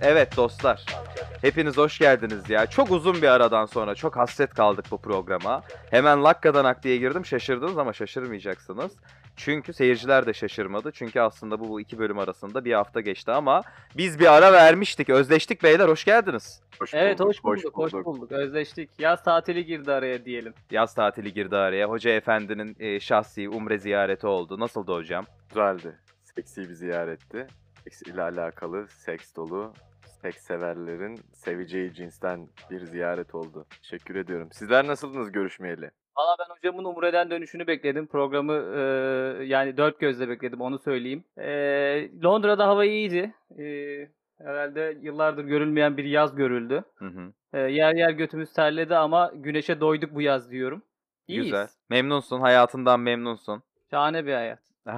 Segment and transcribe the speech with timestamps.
[0.00, 0.84] Evet dostlar.
[1.40, 2.66] Hepiniz hoş geldiniz ya.
[2.66, 5.62] Çok uzun bir aradan sonra çok hasret kaldık bu programa.
[5.90, 8.92] Hemen lakkadanak diye girdim şaşırdınız ama şaşırmayacaksınız.
[9.36, 10.92] Çünkü seyirciler de şaşırmadı.
[10.92, 13.62] Çünkü aslında bu, bu iki bölüm arasında bir hafta geçti ama
[13.96, 15.10] biz bir ara vermiştik.
[15.10, 16.60] Özleştik beyler hoş geldiniz.
[16.80, 18.06] Hoş Evet bulduk, hoş bulduk, hoş bulduk.
[18.06, 18.32] bulduk.
[18.32, 18.90] Özleştik.
[18.98, 20.54] Yaz tatili girdi araya diyelim.
[20.70, 21.88] Yaz tatili girdi araya.
[21.88, 24.60] Hoca efendinin e, şahsi umre ziyareti oldu.
[24.60, 25.26] Nasıldı hocam?
[25.48, 25.98] Güzeldi.
[26.36, 27.46] Seksi bir ziyaretti.
[27.84, 29.72] Seks ile alakalı seks dolu
[30.22, 33.66] seks severlerin seveceği cinsten bir ziyaret oldu.
[33.82, 34.48] Teşekkür ediyorum.
[34.52, 35.90] Sizler nasıldınız görüşmeyeli?
[36.18, 38.06] Valla ben hocamın Umre'den dönüşünü bekledim.
[38.06, 38.80] Programı e,
[39.44, 41.24] yani dört gözle bekledim onu söyleyeyim.
[41.38, 41.48] E,
[42.24, 43.34] Londra'da hava iyiydi.
[43.58, 43.64] E,
[44.38, 46.84] herhalde yıllardır görülmeyen bir yaz görüldü.
[46.94, 47.32] Hı hı.
[47.52, 50.82] E, yer yer götümüz terledi ama güneşe doyduk bu yaz diyorum.
[51.28, 51.44] İyiyiz.
[51.46, 51.68] Güzel.
[51.90, 52.40] Memnunsun.
[52.40, 53.62] Hayatından memnunsun.
[53.90, 54.60] Şahane bir hayat.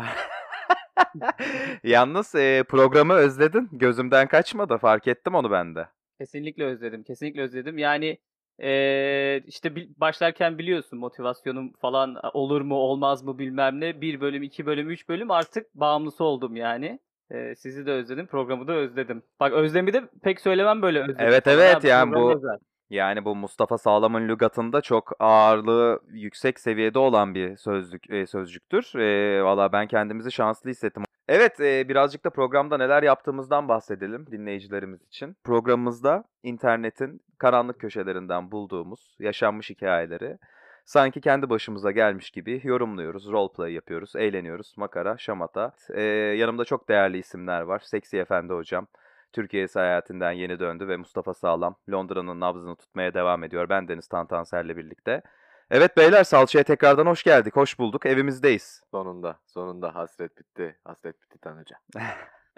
[1.83, 3.69] Yalnız e, programı özledin.
[3.73, 4.79] Gözümden kaçmadı.
[4.79, 5.89] Fark ettim onu ben de.
[6.19, 7.03] Kesinlikle özledim.
[7.03, 7.79] Kesinlikle özledim.
[7.79, 8.19] Yani
[8.59, 14.01] eee, işte başlarken biliyorsun motivasyonum falan olur mu olmaz mı bilmem ne.
[14.01, 16.99] Bir bölüm, iki bölüm, üç bölüm artık bağımlısı oldum yani.
[17.31, 19.23] Eee, sizi de özledim, programı da özledim.
[19.41, 21.17] Bak özlemi de pek söylemem böyle özledim.
[21.27, 22.59] Evet, evet, abi, yani bu- özel.
[22.91, 28.95] Yani bu Mustafa Sağlam'ın lügatında çok ağırlığı yüksek seviyede olan bir sözlük e, sözcüktür.
[28.95, 31.03] E, Valla ben kendimizi şanslı hissettim.
[31.29, 35.37] Evet, birazcık da programda neler yaptığımızdan bahsedelim dinleyicilerimiz için.
[35.45, 40.39] Programımızda internetin karanlık köşelerinden bulduğumuz yaşanmış hikayeleri
[40.85, 45.73] sanki kendi başımıza gelmiş gibi yorumluyoruz, roleplay yapıyoruz, eğleniyoruz, makara, şamata.
[45.95, 46.03] E,
[46.39, 47.79] yanımda çok değerli isimler var.
[47.79, 48.87] Seksi Efendi hocam.
[49.33, 53.69] Türkiye seyahatinden yeni döndü ve Mustafa Sağlam Londra'nın nabzını tutmaya devam ediyor.
[53.69, 55.23] Ben Deniz Tantanser'le birlikte.
[55.71, 57.57] Evet beyler Salça'ya tekrardan hoş geldik.
[57.57, 58.07] Hoş bulduk.
[58.07, 58.83] Evimizdeyiz.
[58.91, 60.77] Sonunda, sonunda hasret bitti.
[60.85, 61.77] Hasret bitti Tanrıca.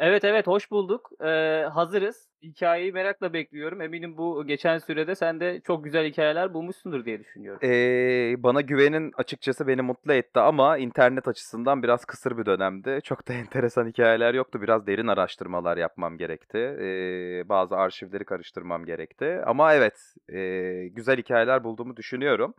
[0.03, 1.11] Evet evet hoş bulduk.
[1.21, 2.29] Eee, hazırız.
[2.43, 3.81] Hikayeyi merakla bekliyorum.
[3.81, 7.61] Eminim bu geçen sürede sen de çok güzel hikayeler bulmuşsundur diye düşünüyorum.
[7.69, 13.01] Ee, bana güvenin açıkçası beni mutlu etti ama internet açısından biraz kısır bir dönemdi.
[13.05, 14.63] Çok da enteresan hikayeler yoktu.
[14.63, 16.59] Biraz derin araştırmalar yapmam gerekti.
[16.59, 19.41] Ee, bazı arşivleri karıştırmam gerekti.
[19.47, 22.55] Ama evet ee, güzel hikayeler bulduğumu düşünüyorum.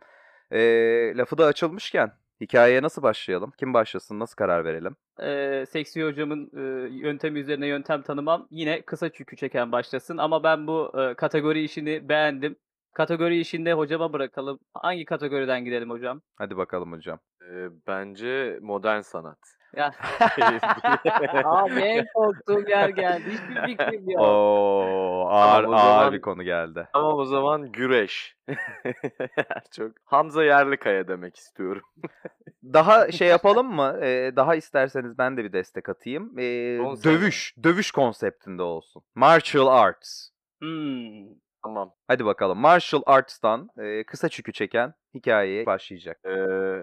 [0.52, 3.52] Ee, lafı da açılmışken hikayeye nasıl başlayalım?
[3.58, 4.18] Kim başlasın?
[4.18, 4.96] Nasıl karar verelim?
[5.20, 10.66] Eee, seksi hocamın eee, yöntemi üzerine yöntem tanımam yine kısa çükü çeken başlasın ama ben
[10.66, 12.56] bu eee, kategori işini beğendim.
[12.94, 14.58] Kategori işinde hocama bırakalım.
[14.74, 16.20] Hangi kategoriden gidelim hocam?
[16.36, 17.18] Hadi bakalım hocam.
[17.50, 19.38] Ee, bence modern sanat.
[19.76, 19.92] Ya
[21.44, 23.24] abi en korktuğum yer geldi.
[23.30, 24.20] Hiçbir fikrim yok.
[24.20, 26.88] Oo, ağır Tamam, ağır zaman- bir konu geldi.
[26.92, 28.36] Tamam o zaman güreş.
[29.76, 31.82] Çok Hamza Yerlikaya demek istiyorum.
[32.64, 33.98] Daha şey yapalım mı?
[34.02, 36.38] Ee, daha isterseniz ben de bir destek atayım.
[36.38, 39.02] Ee, dövüş, dövüş konseptinde olsun.
[39.14, 40.28] Martial arts.
[40.60, 41.26] Hmm.
[41.64, 41.94] Tamam.
[42.08, 42.58] Hadi bakalım.
[42.58, 46.20] Martial arts'tan e, kısa çükü çeken hikayeye başlayacak.
[46.24, 46.30] Ee,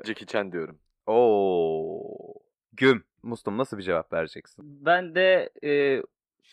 [0.06, 0.80] Jackie Chan diyorum.
[1.06, 2.29] Oo.
[2.80, 3.04] Güm.
[3.24, 4.86] Mustum nasıl bir cevap vereceksin?
[4.86, 6.04] Ben de eee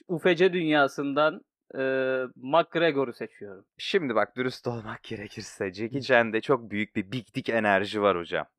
[0.09, 1.41] UFC dünyasından
[1.75, 3.65] eee McGregor'u seçiyorum.
[3.79, 8.47] Şimdi bak dürüst olmak gerekirse Jackie Chan'de çok büyük bir big dick enerji var hocam.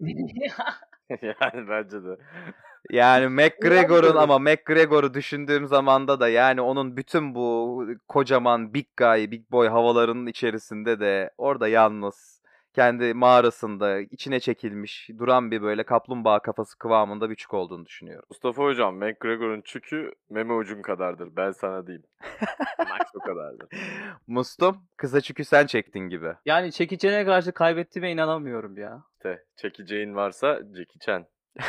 [1.22, 2.18] yani bence de.
[2.92, 9.52] Yani McGregor'un ama McGregor'u düşündüğüm zamanda da yani onun bütün bu kocaman big guy, big
[9.52, 12.37] boy havalarının içerisinde de orada yalnız
[12.78, 18.26] kendi mağarasında içine çekilmiş duran bir böyle kaplumbağa kafası kıvamında bir çük olduğunu düşünüyorum.
[18.30, 21.30] Mustafa Hocam, McGregor'un çükü meme ucun kadardır.
[21.36, 22.06] Ben sana diyeyim.
[22.80, 23.68] Max o kadardır.
[24.28, 26.34] Mustum kısa çükü sen çektin gibi.
[26.46, 29.04] Yani çekicene karşı kaybettiğime inanamıyorum ya.
[29.14, 30.60] İşte çekeceğin varsa
[31.00, 31.26] Chan.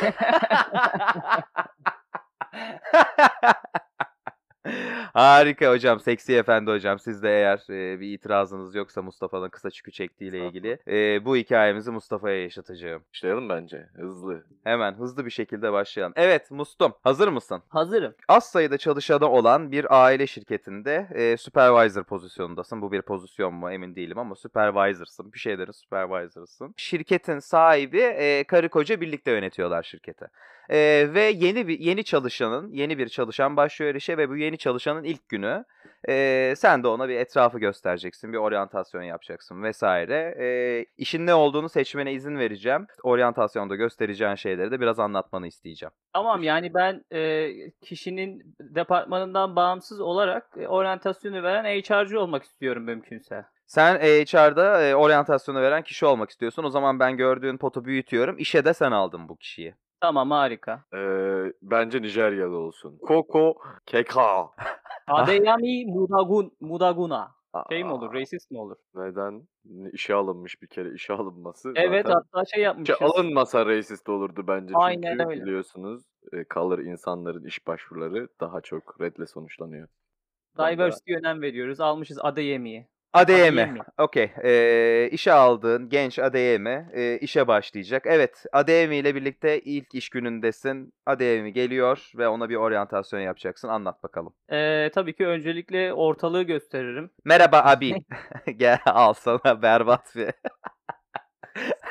[5.13, 5.99] Harika hocam.
[5.99, 6.99] Seksi efendi hocam.
[6.99, 11.91] Siz de eğer e, bir itirazınız yoksa Mustafa'nın kısa çükü çektiğiyle ilgili e, bu hikayemizi
[11.91, 13.03] Mustafa'ya yaşatacağım.
[13.13, 13.89] Başlayalım bence.
[13.95, 14.43] Hızlı.
[14.63, 16.13] Hemen hızlı bir şekilde başlayalım.
[16.15, 17.63] Evet Mustum hazır mısın?
[17.69, 18.15] Hazırım.
[18.27, 22.81] Az sayıda çalışanı olan bir aile şirketinde e, supervisor pozisyonundasın.
[22.81, 25.33] Bu bir pozisyon mu emin değilim ama supervisor'sın.
[25.33, 26.73] Bir şeylerin supervisor'sın.
[26.77, 30.27] Şirketin sahibi e, karı koca birlikte yönetiyorlar şirketi.
[30.69, 35.03] E, ve yeni bir yeni çalışanın, yeni bir çalışan başlıyor işe ve bu yeni çalışanın
[35.03, 35.65] ilk günü
[36.09, 40.35] e, sen de ona bir etrafı göstereceksin, bir oryantasyon yapacaksın vesaire.
[40.39, 42.87] E, işin ne olduğunu seçmene izin vereceğim.
[43.03, 45.91] Oryantasyonda göstereceğin şeyleri de biraz anlatmanı isteyeceğim.
[46.13, 47.49] Tamam yani ben e,
[47.81, 53.45] kişinin departmanından bağımsız olarak e, oryantasyonu veren HR'cı olmak istiyorum mümkünse.
[53.65, 56.63] Sen HR'da e, oryantasyonu veren kişi olmak istiyorsun.
[56.63, 58.37] O zaman ben gördüğün potu büyütüyorum.
[58.37, 59.73] İşe de sen aldın bu kişiyi.
[60.01, 60.83] Tamam harika.
[60.93, 62.97] Ee, bence Nijeryalı olsun.
[62.97, 63.55] Koko
[63.85, 64.49] Keka.
[65.07, 67.31] Adeyami Mudagun, Mudaguna.
[67.69, 68.13] Şey mi olur?
[68.13, 68.75] Racist mi olur?
[68.95, 69.47] Neden?
[69.91, 71.71] İşe alınmış bir kere işe alınması.
[71.75, 72.97] Evet zaten hatta şey işe yapmışız.
[73.01, 74.73] alınmasa racist olurdu bence.
[74.77, 75.41] Aynen Çünkü öyle.
[75.41, 76.03] biliyorsunuz
[76.33, 79.87] e, color insanların iş başvuruları daha çok redle sonuçlanıyor.
[80.57, 81.79] Diversity'ye önem veriyoruz.
[81.79, 82.87] Almışız Adeyemi'yi.
[83.13, 83.31] ADM.
[83.31, 83.79] Adeyemi.
[83.97, 84.31] Okey.
[84.43, 88.03] E, işe aldığın genç ADM e, işe başlayacak.
[88.05, 90.93] Evet ADM ile birlikte ilk iş günündesin.
[91.05, 93.67] ADM geliyor ve ona bir oryantasyon yapacaksın.
[93.67, 94.33] Anlat bakalım.
[94.51, 97.11] Ee, tabii ki öncelikle ortalığı gösteririm.
[97.25, 97.93] Merhaba abi.
[98.57, 100.31] Gel al sana berbat bir.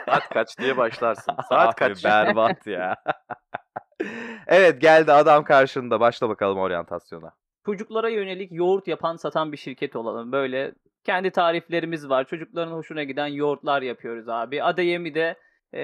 [0.06, 1.34] Saat kaç diye başlarsın.
[1.48, 2.04] Saat kaç?
[2.04, 2.96] berbat ya.
[4.46, 6.00] evet geldi adam karşında.
[6.00, 7.32] Başla bakalım oryantasyona.
[7.66, 10.32] Çocuklara yönelik yoğurt yapan satan bir şirket olalım.
[10.32, 10.72] Böyle
[11.08, 12.24] kendi tariflerimiz var.
[12.24, 14.62] Çocukların hoşuna giden yoğurtlar yapıyoruz abi.
[14.62, 15.36] Adeyemi de
[15.74, 15.82] e,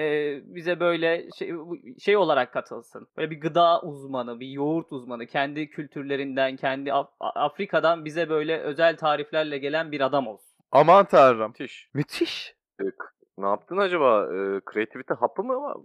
[0.55, 1.51] bize böyle şey,
[1.99, 3.07] şey olarak katılsın.
[3.17, 5.25] Böyle bir gıda uzmanı, bir yoğurt uzmanı.
[5.25, 10.55] Kendi kültürlerinden, kendi Af- Afrika'dan bize böyle özel tariflerle gelen bir adam olsun.
[10.71, 11.47] Aman tanrım.
[11.51, 11.89] Müthiş.
[11.93, 12.55] Müthiş.
[12.79, 14.23] E, k- Ne yaptın acaba?
[14.25, 14.37] E,
[14.73, 15.77] Creativity hapı mı var?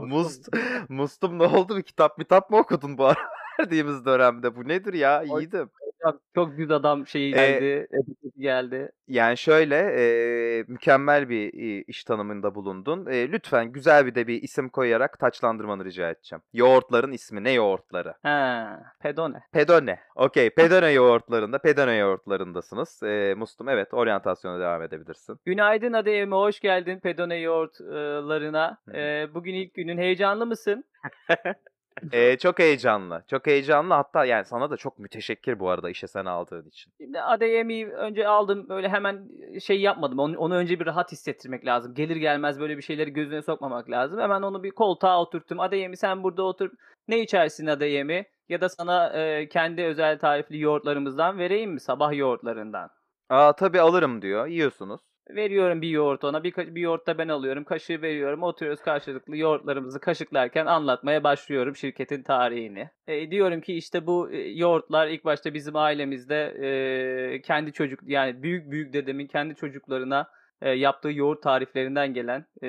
[0.00, 0.48] Must,
[0.88, 1.76] Mustum ne oldu?
[1.76, 3.18] Bir kitap mitap mı okudun bu ara
[3.60, 4.56] verdiğimiz dönemde?
[4.56, 5.22] Bu nedir ya?
[5.22, 5.70] İyiydim.
[6.06, 8.92] Çok, çok düz adam şeyi Ee, geldi, epiteti geldi.
[9.08, 13.06] Yani şöyle e, mükemmel bir e, iş tanımında bulundun.
[13.06, 16.42] E, lütfen güzel bir de bir isim koyarak taçlandırmanı rica edeceğim.
[16.52, 18.14] Yoğurtların ismi ne yoğurtları?
[18.22, 18.66] He,
[19.00, 19.42] pedone.
[19.52, 20.00] Pedone.
[20.16, 20.50] Okey.
[20.50, 23.02] Pedone yoğurtlarında, Pedone yoğurtlarındasınız.
[23.02, 25.40] E, Mustum evet oryantasyona devam edebilirsin.
[25.44, 28.78] Günaydın Adeyemi, hoş geldin Pedone yoğurtlarına.
[28.94, 30.84] Ee, bugün ilk günün, heyecanlı mısın?
[32.12, 33.22] E, çok heyecanlı.
[33.30, 33.94] Çok heyecanlı.
[33.94, 36.92] Hatta yani sana da çok müteşekkir bu arada işe sen aldığın için.
[37.00, 39.28] Şimdi Adeyemi'yi önce aldım, böyle hemen
[39.60, 40.18] şey yapmadım.
[40.18, 41.94] Onu, onu önce bir rahat hissettirmek lazım.
[41.94, 44.20] Gelir gelmez böyle bir şeyleri gözüne sokmamak lazım.
[44.20, 45.60] Hemen onu bir koltuğa oturttum.
[45.60, 46.70] Adeyemi sen burada otur.
[47.08, 48.26] Ne içersin Adeyemi?
[48.48, 51.80] Ya da sana e, kendi özel tarifli yoğurtlarımızdan vereyim mi?
[51.80, 52.90] Sabah yoğurtlarından.
[53.28, 54.46] Aa tabii alırım diyor.
[54.46, 55.00] Yiyorsunuz.
[55.30, 56.44] Veriyorum bir yoğurt ona.
[56.44, 57.64] Bir, bir yoğurt da ben alıyorum.
[57.64, 58.42] Kaşığı veriyorum.
[58.42, 62.90] Oturuyoruz karşılıklı yoğurtlarımızı kaşıklarken anlatmaya başlıyorum şirketin tarihini.
[63.06, 68.42] E, diyorum ki işte bu e, yoğurtlar ilk başta bizim ailemizde e, kendi çocuk yani
[68.42, 70.30] büyük büyük dedemin kendi çocuklarına
[70.62, 72.68] e, yaptığı yoğurt tariflerinden gelen e,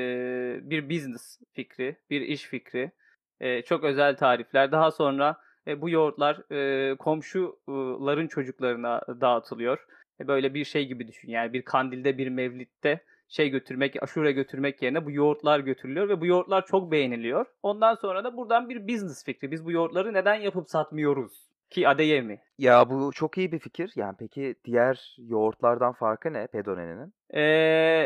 [0.61, 2.91] bir business fikri, bir iş fikri.
[3.39, 4.71] E, çok özel tarifler.
[4.71, 5.37] Daha sonra
[5.67, 9.85] e, bu yoğurtlar e, komşuların çocuklarına dağıtılıyor.
[10.21, 11.29] E, Böyle bir şey gibi düşün.
[11.29, 16.25] Yani bir kandilde bir mevlitte şey götürmek, aşure götürmek yerine bu yoğurtlar götürülüyor ve bu
[16.25, 17.45] yoğurtlar çok beğeniliyor.
[17.63, 19.51] Ondan sonra da buradan bir business fikri.
[19.51, 21.47] Biz bu yoğurtları neden yapıp satmıyoruz?
[21.69, 22.39] Ki Adeyemi.
[22.57, 23.91] Ya bu çok iyi bir fikir.
[23.95, 27.13] Yani peki diğer yoğurtlardan farkı ne Pedone'nin?
[27.29, 27.41] Ee,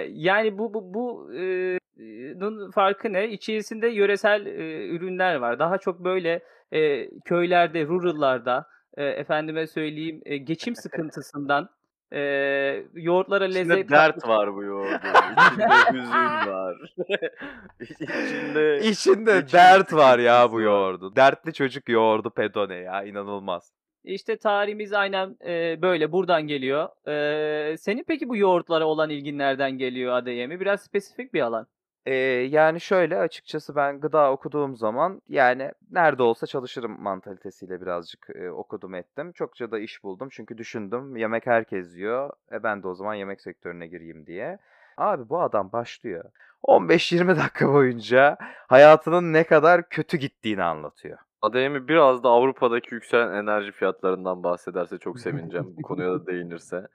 [0.09, 1.77] yani bu bu bu e,
[2.39, 3.29] nun farkı ne?
[3.29, 5.59] İçerisinde yöresel e, ürünler var.
[5.59, 8.65] Daha çok böyle e, köylerde, rural'larda
[8.97, 11.69] e, efendime söyleyeyim e, geçim sıkıntısından
[12.13, 12.19] e,
[12.93, 14.95] yoğurtlara İçinde lezzet dert katmış- var bu yoğurdun.
[14.95, 16.77] İçinde hüzün var.
[17.81, 21.15] İçinde İçinde dert var ya bu yoğurdu.
[21.15, 23.71] Dertli çocuk yoğurdu Pedone ya inanılmaz.
[24.03, 26.89] İşte tarihimiz aynen e, böyle buradan geliyor.
[27.07, 30.59] E, senin peki bu yoğurtlara olan ilgin nereden geliyor Adeyemi?
[30.59, 31.68] Biraz spesifik bir alan.
[32.05, 32.13] Ee,
[32.49, 38.95] yani şöyle açıkçası ben gıda okuduğum zaman yani nerede olsa çalışırım mantalitesiyle birazcık e, okudum
[38.95, 39.31] ettim.
[39.31, 42.29] Çokça da iş buldum çünkü düşündüm yemek herkes yiyor.
[42.51, 44.57] E ben de o zaman yemek sektörüne gireyim diye.
[44.97, 46.23] Abi bu adam başlıyor.
[46.63, 51.17] 15-20 dakika boyunca hayatının ne kadar kötü gittiğini anlatıyor.
[51.41, 55.73] Ademi biraz da Avrupa'daki yükselen enerji fiyatlarından bahsederse çok sevineceğim.
[55.77, 56.87] Bu konuya da değinirse.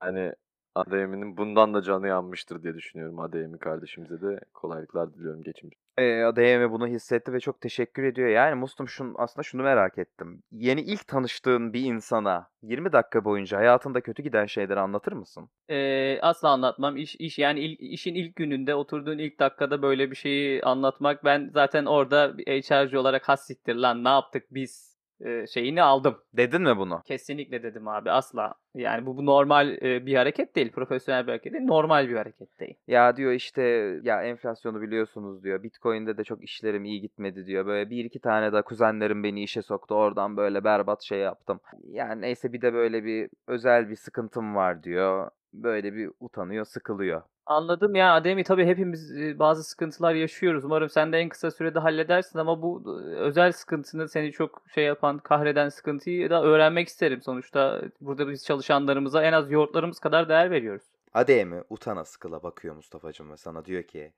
[0.00, 0.32] Hani
[0.78, 3.20] Ademi'nin bundan da canı yanmıştır diye düşünüyorum.
[3.20, 5.70] Ademi kardeşimize de kolaylıklar diliyorum geçim.
[5.98, 8.28] Ee, ADM bunu hissetti ve çok teşekkür ediyor.
[8.28, 10.42] Yani Mustum şun, aslında şunu merak ettim.
[10.52, 15.48] Yeni ilk tanıştığın bir insana 20 dakika boyunca hayatında kötü giden şeyleri anlatır mısın?
[15.68, 16.96] E, asla anlatmam.
[16.96, 21.24] İş, iş yani il- işin ilk gününde oturduğun ilk dakikada böyle bir şeyi anlatmak.
[21.24, 24.87] Ben zaten orada bir HR'cı olarak hassiktir lan ne yaptık biz
[25.20, 26.18] e, şeyini aldım.
[26.32, 27.02] Dedin mi bunu?
[27.06, 28.54] Kesinlikle dedim abi asla.
[28.74, 30.72] Yani bu, bu normal e, bir hareket değil.
[30.72, 31.64] Profesyonel bir hareket değil.
[31.64, 32.74] Normal bir hareket değil.
[32.86, 33.62] Ya diyor işte
[34.02, 35.62] ya enflasyonu biliyorsunuz diyor.
[35.62, 37.66] Bitcoin'de de çok işlerim iyi gitmedi diyor.
[37.66, 39.94] Böyle bir iki tane de kuzenlerim beni işe soktu.
[39.94, 41.60] Oradan böyle berbat şey yaptım.
[41.84, 45.30] Yani neyse bir de böyle bir özel bir sıkıntım var diyor.
[45.52, 47.22] Böyle bir utanıyor, sıkılıyor.
[47.48, 50.64] Anladım ya Ademi tabii hepimiz e, bazı sıkıntılar yaşıyoruz.
[50.64, 54.84] Umarım sen de en kısa sürede halledersin ama bu e, özel sıkıntını seni çok şey
[54.84, 57.22] yapan, kahreden sıkıntıyı da öğrenmek isterim.
[57.22, 60.82] Sonuçta burada biz çalışanlarımıza en az yoğurtlarımız kadar değer veriyoruz.
[61.14, 64.12] Ademi utana sıkıla bakıyor Mustafa'cığım ve sana diyor ki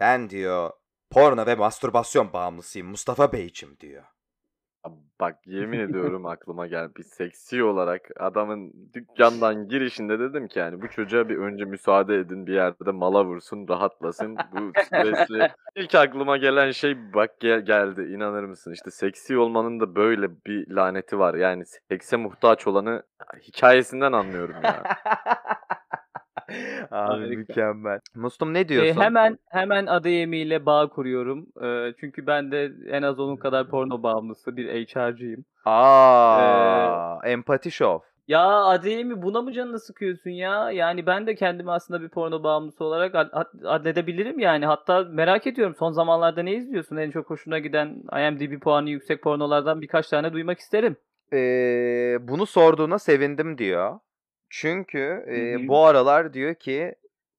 [0.00, 0.70] ben diyor
[1.10, 4.04] porno ve mastürbasyon bağımlısıyım Mustafa Beyciğim diyor.
[5.22, 10.88] Bak yemin ediyorum aklıma gel bir seksi olarak adamın dükkandan girişinde dedim ki yani bu
[10.88, 15.48] çocuğa bir önce müsaade edin bir yerde mala vursun rahatlasın bu stresli.
[15.76, 20.70] İlk aklıma gelen şey bak gel- geldi inanır mısın işte seksi olmanın da böyle bir
[20.70, 23.02] laneti var yani sekse muhtaç olanı
[23.42, 24.82] hikayesinden anlıyorum ya.
[26.90, 27.36] Abi Harika.
[27.36, 28.00] mükemmel.
[28.14, 29.00] Mustum ne E, diyorsun?
[29.00, 31.46] hemen hemen Ademi ile bağ kuruyorum.
[31.62, 35.44] E, çünkü ben de en az onun kadar porno bağımlısı bir HR'cıyım.
[35.64, 38.08] Aa, empati show.
[38.28, 40.70] Ya Ademi buna mı canını sıkıyorsun ya?
[40.70, 44.66] Yani ben de kendimi aslında bir porno bağımlısı olarak ad- adledebilirim yani.
[44.66, 46.96] Hatta merak ediyorum son zamanlarda ne izliyorsun?
[46.96, 50.96] En çok hoşuna giden IMDb puanı yüksek pornolardan birkaç tane duymak isterim.
[51.32, 53.98] Ee, bunu sorduğuna sevindim diyor.
[54.54, 56.94] Çünkü e, bu aralar diyor ki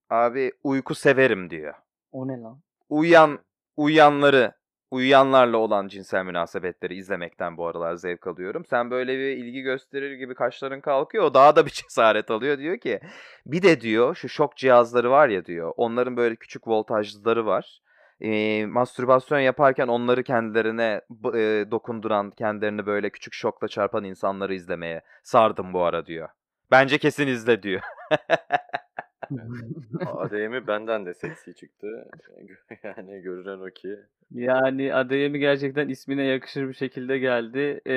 [0.10, 1.74] abi uyku severim diyor.
[2.12, 2.62] O ne lan?
[2.90, 3.40] Uyuyan
[3.78, 4.52] uyuyanları
[4.92, 8.66] uyuyanlarla olan cinsel münasebetleri izlemekten bu aralar zevk alıyorum.
[8.66, 11.24] Sen böyle bir ilgi gösterir gibi kaşların kalkıyor.
[11.24, 12.58] O daha da bir cesaret alıyor.
[12.58, 13.00] Diyor ki
[13.46, 15.74] bir de diyor şu şok cihazları var ya diyor.
[15.78, 17.80] Onların böyle küçük voltajlıları var.
[18.22, 21.02] Ee, mastürbasyon yaparken onları kendilerine
[21.34, 26.30] e, dokunduran, kendilerini böyle küçük şokla çarpan insanları izlemeye sardım bu ara diyor.
[26.74, 27.82] Bence kesin izle diyor.
[30.06, 31.88] ADM'i benden de seksi çıktı.
[32.84, 34.00] Yani görünen o ki.
[34.32, 37.82] Yani Ademi gerçekten ismine yakışır bir şekilde geldi.
[37.86, 37.94] Ee,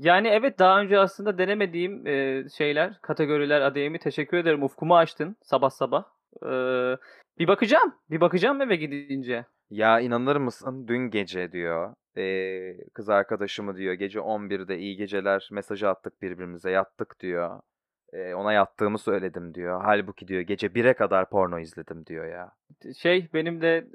[0.00, 4.62] yani evet daha önce aslında denemediğim e, şeyler, kategoriler Ademi teşekkür ederim.
[4.62, 6.04] Ufkumu açtın sabah sabah.
[6.42, 6.96] Ee,
[7.38, 7.94] bir bakacağım.
[8.10, 9.44] Bir bakacağım eve gidince.
[9.70, 15.88] Ya inanır mısın dün gece diyor eee, kız arkadaşımı diyor gece 11'de iyi geceler mesajı
[15.88, 17.60] attık birbirimize yattık diyor.
[18.12, 19.80] Eee, ona yattığımı söyledim diyor.
[19.84, 22.52] Halbuki diyor gece 1'e kadar porno izledim diyor ya.
[22.98, 23.86] Şey benim de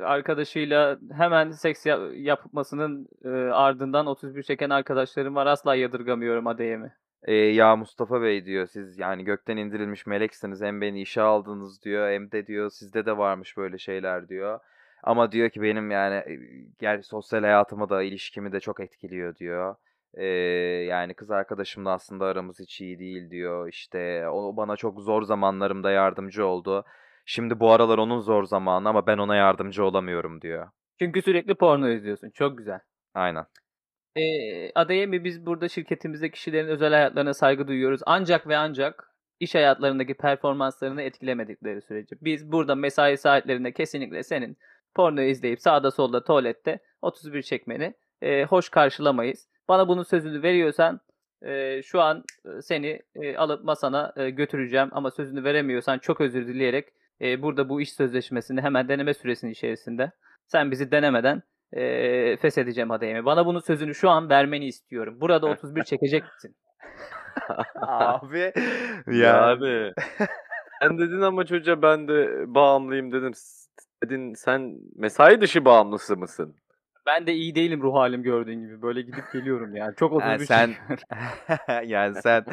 [0.00, 5.46] e, arkadaşıyla hemen seks ya- yapmasının e, ardından 31 çeken arkadaşlarım var.
[5.46, 6.92] Asla yadırgamıyorum Adem'i.
[7.28, 12.10] Eee, ya Mustafa Bey diyor siz yani gökten indirilmiş meleksiniz hem beni işe aldınız diyor
[12.10, 14.60] hem de diyor sizde de varmış böyle şeyler diyor.
[15.02, 16.38] Ama diyor ki benim yani e,
[16.78, 19.74] gel sosyal hayatımı da ilişkimi de çok etkiliyor diyor.
[20.16, 20.26] Ee,
[20.88, 23.68] yani kız arkadaşımla aslında aramız hiç iyi değil diyor.
[23.68, 26.84] İşte o bana çok zor zamanlarımda yardımcı oldu.
[27.26, 30.68] Şimdi bu aralar onun zor zamanı ama ben ona yardımcı olamıyorum diyor.
[30.98, 32.30] Çünkü sürekli porno izliyorsun.
[32.30, 32.80] Çok güzel.
[33.14, 33.44] Aynen.
[34.16, 38.00] Ee, Adayemi biz burada şirketimizde kişilerin özel hayatlarına saygı duyuyoruz.
[38.06, 42.16] Ancak ve ancak iş hayatlarındaki performanslarını etkilemedikleri sürece.
[42.22, 44.56] Biz burada mesai saatlerinde kesinlikle senin
[44.94, 49.48] porno izleyip sağda solda tuvalette 31 çekmeni e, hoş karşılamayız.
[49.68, 51.00] Bana bunun sözünü veriyorsan
[51.42, 52.24] e, şu an
[52.62, 56.88] seni e, alıp masana e, götüreceğim ama sözünü veremiyorsan çok özür dileyerek
[57.20, 60.10] e, burada bu iş sözleşmesini hemen deneme süresinin içerisinde
[60.46, 61.42] sen bizi denemeden
[61.72, 63.24] e, feshedeceğim adayımı.
[63.24, 65.20] Bana bunun sözünü şu an vermeni istiyorum.
[65.20, 66.56] Burada 31 çekecek misin?
[67.76, 68.52] Abi
[69.06, 69.92] Yani.
[70.82, 73.34] Sen dedin ama çocuğa ben de bağımlıyım dedim.
[73.34, 73.66] S-
[74.04, 76.56] Dedin sen mesai dışı bağımlısı mısın?
[77.06, 78.82] Ben de iyi değilim ruh halim gördüğün gibi.
[78.82, 79.94] Böyle gidip geliyorum yani.
[79.96, 80.70] Çok 31 Yani sen
[81.84, 82.44] yani sen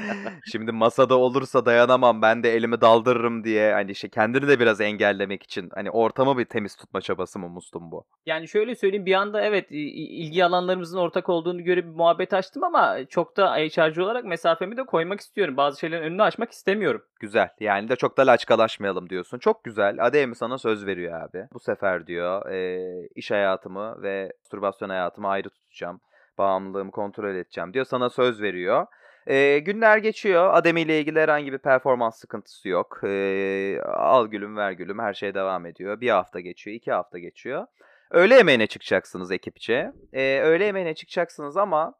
[0.51, 5.43] şimdi masada olursa dayanamam ben de elimi daldırırım diye hani şey kendini de biraz engellemek
[5.43, 8.05] için hani ortamı bir temiz tutma çabası mı Mustum bu?
[8.25, 12.98] Yani şöyle söyleyeyim bir anda evet ilgi alanlarımızın ortak olduğunu görüp bir muhabbet açtım ama
[13.10, 15.57] çok da HR'cı olarak mesafemi de koymak istiyorum.
[15.57, 17.01] Bazı şeylerin önünü açmak istemiyorum.
[17.19, 17.50] Güzel.
[17.60, 19.39] Yani de çok da laçkalaşmayalım diyorsun.
[19.39, 20.05] Çok güzel.
[20.05, 21.48] Ademi sana söz veriyor abi.
[21.53, 26.02] Bu sefer diyor eee, iş hayatımı ve mastürbasyon hayatımı ayrı tutacağım.
[26.38, 27.86] Bağımlılığımı kontrol edeceğim diyor.
[27.86, 28.86] Sana söz veriyor.
[29.28, 30.54] Eee, günler geçiyor.
[30.54, 33.00] Ademi ile ilgili herhangi bir performans sıkıntısı yok.
[33.04, 36.02] Eee, al gülüm ver gülüm her şey devam ediyor.
[36.02, 37.66] Bir hafta geçiyor, iki hafta geçiyor.
[38.12, 39.92] Öğle yemeğine çıkacaksınız ekipçe.
[40.14, 41.94] Eee öğle yemeğine çıkacaksınız ama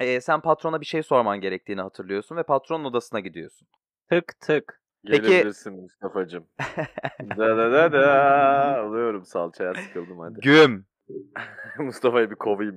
[0.00, 3.68] eee, sen patrona bir şey sorman gerektiğini hatırlıyorsun ve patronun odasına gidiyorsun.
[4.10, 4.82] Tık tık.
[5.06, 6.46] Peki- Gelebilirsin Mustafa'cım.
[7.38, 8.80] da da da da.
[8.82, 10.40] Alıyorum salçaya sıkıldım hadi.
[10.40, 10.86] Güm.
[11.78, 12.76] Mustafa'yı bir kovayım.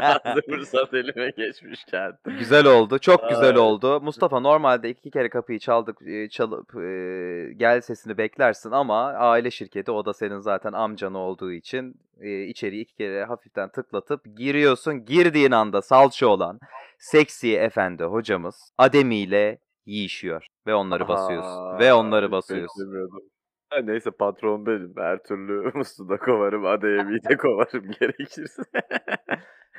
[0.00, 2.12] Hazır fırsat elime geçmişken.
[2.38, 2.98] Güzel oldu.
[2.98, 4.00] Çok güzel oldu.
[4.00, 9.90] Mustafa normalde iki kere kapıyı çaldık e, çalıp e, gel sesini beklersin ama aile şirketi
[9.90, 15.04] o da senin zaten amcan olduğu için e, içeriği iki kere hafiften tıklatıp giriyorsun.
[15.04, 16.60] Girdiğin anda salça olan
[16.98, 22.30] seksi efendi hocamız Ademi ile yiyişiyor ve onları Aa, ve onları.
[22.30, 23.33] Ha,
[23.82, 24.94] neyse patron benim.
[24.96, 28.62] Her türlü Muslu da kovarım, Adeyemi'yi de kovarım gerekirse.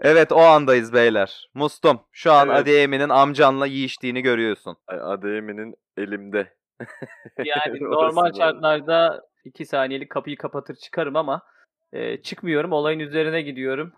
[0.01, 1.49] Evet o andayız beyler.
[1.53, 2.57] Mustum şu an Evet.
[2.59, 4.77] Adeyemi'nin amcanla yiyiştiğini görüyorsun.
[4.87, 6.53] Ay, Adeyemi'nin elimde.
[7.45, 11.41] Yani normal da- şartlarda 2 saniyelik kapıyı kapatır çıkarım ama
[11.93, 12.71] e, çıkmıyorum.
[12.71, 13.93] Olayın üzerine gidiyorum.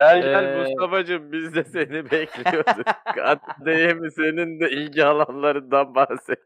[0.00, 2.86] Gel gel Ee, Mustafa'cığım biz de seni bekliyorduk.
[3.22, 6.38] Adeyemi senin de ilgi alanlarından bahset.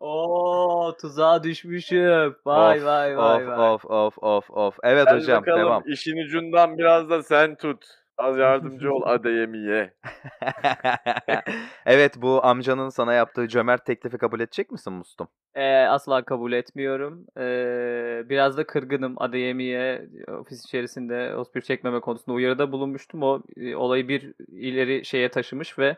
[0.00, 2.36] Oo tuzağa düşmüşüm.
[2.46, 3.68] Vay Of, vay vay of, vay.
[3.74, 4.78] of of of of.
[4.82, 5.82] Evet Gel hocam bakalım devam.
[5.86, 7.84] işin ucundan biraz da sen tut.
[8.18, 9.94] Az yardımcı ol Adeyemi'ye.
[11.86, 15.28] evet bu amcanın sana yaptığı cömert teklifi kabul edecek misin Mustum?
[15.54, 17.26] Ee, asla kabul etmiyorum.
[17.38, 20.08] Ee, biraz da kırgınım Adeyemi'ye
[20.40, 23.22] ofis içerisinde hospir çekmeme konusunda uyarıda bulunmuştum.
[23.22, 25.96] O e, olayı bir ileri şeye taşımış ve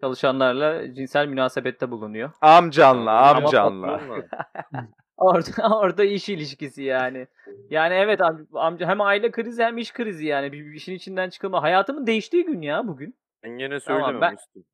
[0.00, 2.30] çalışanlarla cinsel münasebette bulunuyor.
[2.40, 4.00] Amcanla amcanla.
[5.16, 7.26] Orada orada iş ilişkisi yani.
[7.70, 10.52] Yani evet am- amca hem aile krizi hem iş krizi yani.
[10.52, 11.62] Bir, bir işin içinden çıkılma.
[11.62, 13.18] Hayatımın değiştiği gün ya bugün.
[13.42, 14.64] Ben gene Tamam, söylememiştim.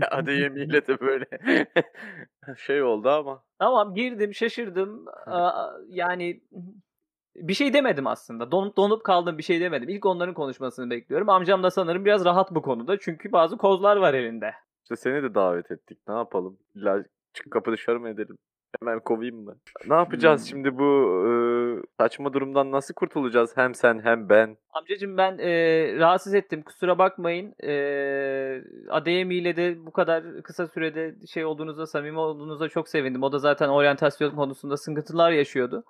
[0.10, 1.26] Adeyemi'yle de böyle
[2.56, 3.42] şey oldu ama.
[3.58, 5.04] Tamam girdim şaşırdım.
[5.26, 6.40] Aa, yani
[7.36, 8.50] bir şey demedim aslında.
[8.50, 9.88] Donup donup kaldım bir şey demedim.
[9.88, 11.28] İlk onların konuşmasını bekliyorum.
[11.28, 12.98] Amcam da sanırım biraz rahat bu konuda.
[12.98, 14.54] Çünkü bazı kozlar var elinde.
[14.82, 15.98] İşte seni de davet ettik.
[16.08, 16.58] Ne yapalım?
[16.74, 18.36] İlla çık kapı dışarı mı edelim?
[18.80, 19.56] Hemen kovayım mı?
[19.88, 20.46] Ne yapacağız Hmm.
[20.46, 20.84] şimdi bu
[21.28, 21.32] e,
[22.00, 23.56] saçma durumdan nasıl kurtulacağız?
[23.56, 24.56] Hem sen hem ben.
[24.72, 25.50] Amcacım ben e,
[25.98, 26.62] rahatsız ettim.
[26.62, 27.54] Kusura bakmayın.
[27.64, 27.72] E,
[28.90, 33.22] Adeyemi ile de bu kadar kısa sürede şey olduğunuzda, samimi olduğunuzda çok sevindim.
[33.22, 35.84] O da zaten oryantasyon konusunda sıkıntılar yaşıyordu.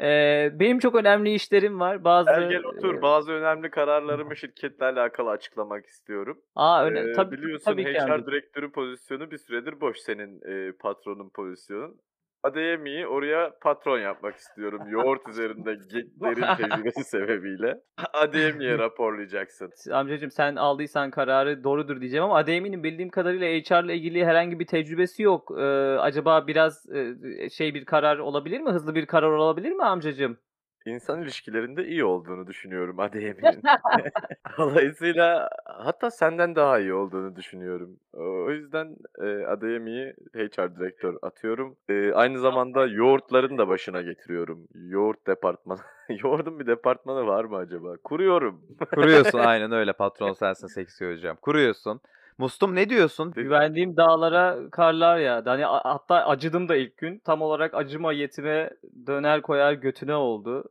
[0.00, 2.04] E, benim çok önemli işlerim var.
[2.04, 2.94] Bazı Gel gel otur.
[2.98, 6.40] e, Bazı önemli kararlarımı şirketle alakalı açıklamak istiyorum.
[6.56, 8.26] Aa öyle Ee, tabii biliyorsun tabii ki HR amcacığım.
[8.26, 12.00] direktörü pozisyonu bir süredir boş senin e, patronun pozisyonun.
[12.42, 14.82] Adeyemi'yi oraya patron yapmak istiyorum.
[14.88, 15.76] Yoğurt üzerinde
[16.20, 17.80] derin tecrübesi sebebiyle.
[18.12, 19.70] Adeyemi'ye raporlayacaksın.
[19.92, 24.66] Amcacığım sen aldıysan kararı doğrudur diyeceğim ama Adeyemi'nin bildiğim kadarıyla HR ile ilgili herhangi bir
[24.66, 25.50] tecrübesi yok.
[25.58, 25.62] Ee,
[25.98, 28.70] acaba biraz e, şey bir karar olabilir mi?
[28.70, 30.38] Hızlı bir karar olabilir mi amcacığım?
[30.86, 33.62] İnsan ilişkilerinde iyi olduğunu düşünüyorum Adeyemi'nin.
[34.58, 37.96] Dolayısıyla hatta senden daha iyi olduğunu düşünüyorum.
[38.12, 41.76] O yüzden e, Adeyemi'yi HR direktör atıyorum.
[41.88, 44.68] E, aynı zamanda yoğurtların da başına getiriyorum.
[44.74, 45.80] Yoğurt departmanı.
[46.22, 47.96] Yoğurdun bir departmanı var mı acaba?
[48.04, 48.62] Kuruyorum.
[48.94, 51.36] Kuruyorsun aynen öyle patron sensin seksi hocam.
[51.36, 52.00] Kuruyorsun.
[52.38, 53.32] Mustum ne diyorsun?
[53.32, 55.42] Güvendiğim dağlara karlar ya.
[55.46, 57.18] Hani a- hatta acıdım da ilk gün.
[57.18, 58.70] Tam olarak acıma yetime
[59.06, 60.64] döner koyar götüne oldu.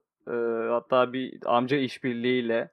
[0.70, 2.70] Hatta bir amca işbirliğiyle.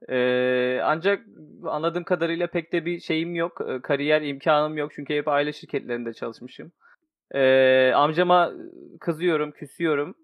[0.84, 1.24] Ancak
[1.64, 3.60] anladığım kadarıyla pek de bir şeyim yok.
[3.82, 4.92] Kariyer imkanım yok.
[4.94, 6.72] Çünkü hep aile şirketlerinde çalışmışım.
[7.94, 8.52] Amcama
[9.00, 10.14] kızıyorum, küsüyorum.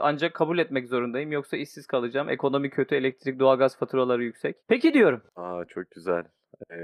[0.00, 1.32] Ancak kabul etmek zorundayım.
[1.32, 2.28] Yoksa işsiz kalacağım.
[2.28, 4.56] Ekonomi kötü, elektrik, doğalgaz faturaları yüksek.
[4.68, 5.22] Peki diyorum.
[5.36, 6.24] Aa çok güzel.
[6.70, 6.76] Ee,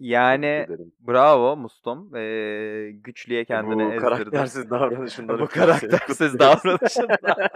[0.00, 0.66] Yani
[1.00, 2.16] bravo Mustum.
[2.16, 4.00] Ee, güçlüye kendini Bu ezdirdin.
[4.00, 7.36] karaktersiz davranışından Bu seni karaktersiz davranışından.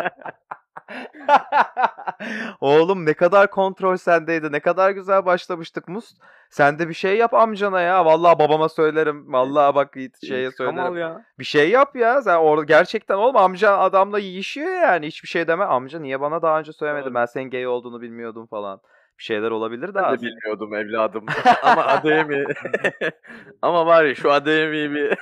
[2.61, 4.53] Oğlum ne kadar kontrol sendeydi.
[4.53, 6.17] Ne kadar güzel başlamıştık Must.
[6.51, 8.05] Sen de bir şey yap amcana ya.
[8.05, 9.33] Vallahi babama söylerim.
[9.33, 10.97] Vallahi bak Yiğit şeye söylerim.
[10.97, 11.25] Ya.
[11.39, 12.23] Bir şey yap ya.
[12.23, 15.07] Sen orada gerçekten oğlum amca adamla yiyişiyor yani.
[15.07, 15.65] Hiçbir şey deme.
[15.65, 17.15] Amca niye bana daha önce söylemedin?
[17.15, 18.81] Ben senin gay olduğunu bilmiyordum falan.
[19.21, 21.27] Bir şeyler olabilir de Ben de bilmiyordum evladım.
[21.63, 22.45] Ama Adeyemi
[23.63, 25.19] ama var ya şu Adeyemi'yi bir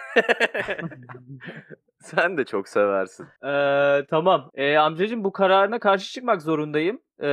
[2.01, 3.27] sen de çok seversin.
[3.45, 4.51] Ee, tamam.
[4.55, 7.01] Ee, amcacığım bu kararına karşı çıkmak zorundayım.
[7.21, 7.27] Ee,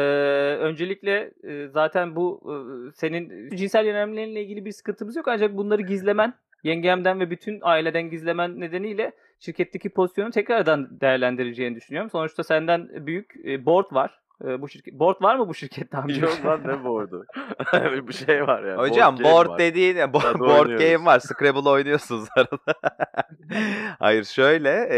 [0.60, 2.56] öncelikle e, zaten bu e,
[2.96, 5.28] senin cinsel yönelimlerinle ilgili bir sıkıntımız yok.
[5.28, 12.10] Ancak bunları gizlemen, yengemden ve bütün aileden gizlemen nedeniyle şirketteki pozisyonu tekrardan değerlendireceğini düşünüyorum.
[12.10, 14.25] Sonuçta senden büyük e, board var.
[14.44, 16.22] E, bu şirket board var mı bu şirkette amca?
[16.28, 17.26] Yok lan ne board'u?
[18.08, 18.78] bir şey var yani.
[18.80, 19.60] Hocam board var.
[19.60, 20.92] dediğin bo- board oynuyoruz.
[20.92, 21.20] game var.
[21.20, 22.74] Scrabble oynuyorsunuz arada.
[24.00, 24.98] Hayır şöyle e,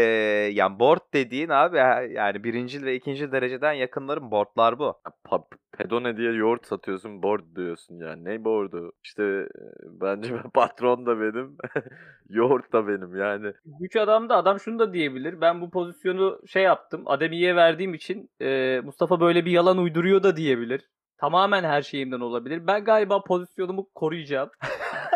[0.52, 1.76] yani board dediğin abi
[2.14, 4.94] yani birinci ve ikinci dereceden yakınların boardlar bu.
[5.24, 5.44] Pa-
[5.78, 8.24] pedone diye yoğurt satıyorsun board diyorsun yani.
[8.24, 8.92] Ne board'u?
[9.04, 9.48] İşte
[9.82, 11.56] bence ben patron da benim.
[12.28, 13.52] yoğurt da benim yani.
[13.80, 15.40] Güç adam da adam şunu da diyebilir.
[15.40, 17.02] Ben bu pozisyonu şey yaptım.
[17.06, 20.88] Ademiye verdiğim için e, Mustafa böyle bir yalan uyduruyor da diyebilir.
[21.18, 22.66] Tamamen her şeyimden olabilir.
[22.66, 24.50] Ben galiba pozisyonumu koruyacağım.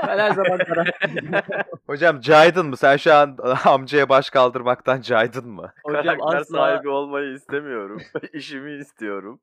[0.06, 0.58] ben her zaman
[1.86, 2.76] Hocam caydın mı?
[2.76, 5.72] Sen şu an amcaya baş kaldırmaktan caydın mı?
[5.84, 8.00] Hocam Karakter asla sahibi olmayı istemiyorum.
[8.32, 9.40] İşimi istiyorum.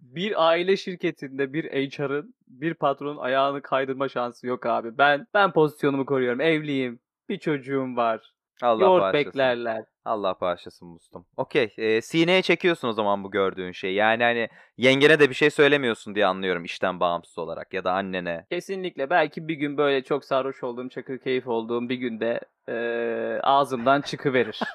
[0.00, 4.98] bir aile şirketinde bir HR'ın bir patronun ayağını kaydırma şansı yok abi.
[4.98, 6.40] Ben ben pozisyonumu koruyorum.
[6.40, 7.00] Evliyim.
[7.28, 8.32] bir çocuğum var.
[8.62, 9.26] Allah Yoğurt bağışlasın.
[9.26, 9.84] beklerler.
[10.04, 11.26] Allah bağışlasın Mustum.
[11.36, 11.74] Okey.
[11.78, 13.94] e, sineye çekiyorsun o zaman bu gördüğün şeyi.
[13.94, 18.46] Yani hani yengene de bir şey söylemiyorsun diye anlıyorum işten bağımsız olarak ya da annene.
[18.50, 19.10] Kesinlikle.
[19.10, 24.60] Belki bir gün böyle çok sarhoş olduğum, çakır keyif olduğum bir günde eee, ağzımdan çıkıverir.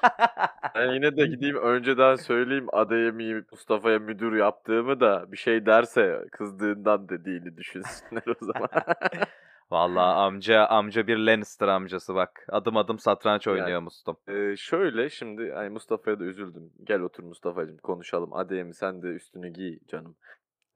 [0.74, 7.08] Ben yine de gideyim önceden söyleyeyim Adeyemi'yi Mustafa'ya müdür yaptığımı da bir şey derse kızdığından
[7.08, 8.68] dediğini düşünsünler o zaman.
[9.70, 12.46] Vallahi amca amca bir Lannister amcası bak.
[12.48, 13.60] Adım adım satranç Yani.
[13.60, 14.16] oynuyor Mustum.
[14.28, 16.72] Ee, şöyle şimdi hani Mustafa'ya da üzüldüm.
[16.84, 18.32] Gel otur Mustafa'cığım konuşalım.
[18.32, 20.16] Adeyemi sen de üstünü giy canım.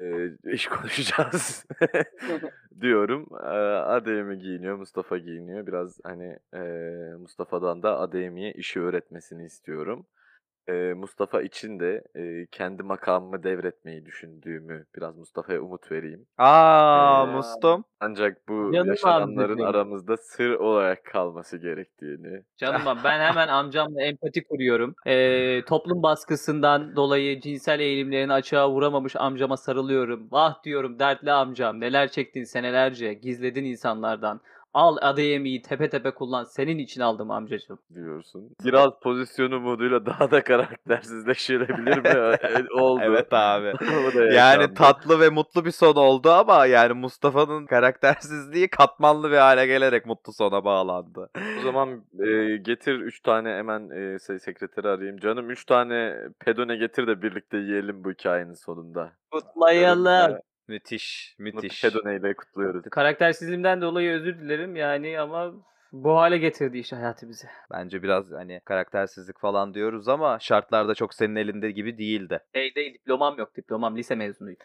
[0.00, 1.66] Ee, iş konuşacağız
[2.80, 3.26] diyorum.
[3.42, 3.46] Ee,
[3.78, 5.66] Adeyemi giyiniyor, Mustafa giyiniyor.
[5.66, 6.60] Biraz hani e,
[7.18, 10.06] Mustafa'dan da Adeyemi'ye işi öğretmesini istiyorum.
[10.96, 16.26] Mustafa için de e, kendi makamımı devretmeyi düşündüğümü biraz Mustafa'ya umut vereyim.
[16.38, 17.84] Aa Ee, Mustum.
[18.00, 22.42] Ancak bu Canım yaşananların aramızda sır olarak kalması gerektiğini.
[22.56, 24.94] Canım ben hemen amcamla empati kuruyorum.
[25.06, 30.28] Eee, toplum baskısından dolayı cinsel eğilimlerini açığa vuramamış amcama sarılıyorum.
[30.30, 34.40] Vah diyorum dertli amcam neler çektin senelerce gizledin insanlardan.
[34.78, 37.78] Al Adeyemi'yi tepe tepe kullan senin için aldım amcacığım.
[37.94, 38.50] diyorsun.
[38.64, 42.08] Biraz pozisyon umuduyla daha da karaktersizleşilebilir mi?
[42.42, 43.00] E, Oldu.
[43.04, 43.72] Evet abi.
[44.34, 50.06] Yani tatlı ve mutlu bir son oldu ama yani Mustafa'nın karaktersizliği katmanlı bir hale gelerek
[50.06, 51.30] mutlu sona bağlandı.
[51.58, 51.88] O zaman
[52.20, 55.16] e, getir 3 tane hemen e, se- sekreteri arayayım.
[55.18, 59.12] Canım 3 tane pedone getir de birlikte yiyelim bu hikayenin sonunda.
[59.30, 60.38] Kutlayalım.
[60.68, 61.34] Müthiş.
[61.38, 61.84] müthiş.
[61.84, 62.84] İle kutluyoruz.
[62.90, 65.52] Karaktersizliğimden dolayı özür dilerim yani ama
[65.92, 67.46] bu hale getirdi işte hayatı bizi.
[67.70, 72.40] Bence biraz hani karaktersizlik falan diyoruz ama şartlarda çok senin elinde gibi değildi.
[72.52, 74.58] Hey değil diplomam yok diplomam lise mezunuyum.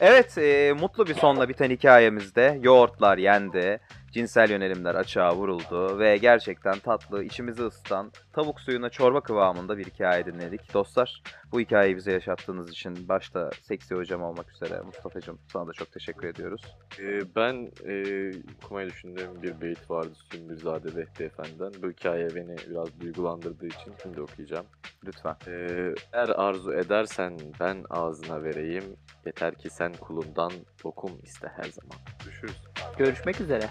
[0.00, 3.80] Evet, e, mutlu bir sonla biten hikayemizde yoğurtlar yendi,
[4.14, 10.26] cinsel yönelimler açığa vuruldu ve gerçekten tatlı, içimizi ısıtan, tavuk suyuna çorba kıvamında bir hikaye
[10.26, 10.74] dinledik.
[10.74, 11.22] Dostlar,
[11.52, 16.28] bu hikayeyi bize yaşattığınız için başta Seksi Hocam olmak üzere Mustafa'cığım sana da çok teşekkür
[16.28, 16.62] ediyoruz.
[16.98, 21.72] E, ben e, okumayı düşündüğüm bir beyit vardı Sümbülzade Vehbi Efendi'den.
[21.82, 24.66] Bu hikaye beni biraz duygulandırdığı için şimdi okuyacağım.
[25.06, 25.36] Lütfen.
[25.46, 28.84] Ee, eğer arzu edersen ben ağzına vereyim.
[29.26, 30.52] Yeter ki sen kulundan
[30.84, 31.96] dokum iste her zaman.
[32.24, 32.62] Görüşürüz.
[32.98, 33.64] Görüşmek üzere.